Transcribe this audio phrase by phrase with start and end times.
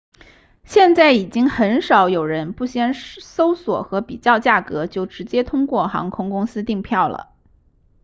[0.63, 7.29] 现在已经很少有人不先搜索和比较价格就直接通过航空公司订票了